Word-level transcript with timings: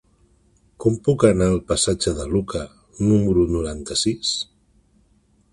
Com 0.85 0.95
puc 1.07 1.25
anar 1.29 1.49
al 1.49 1.59
passatge 1.73 2.15
de 2.21 2.27
Lucà 2.33 2.63
número 3.11 3.47
noranta-sis? 3.55 4.37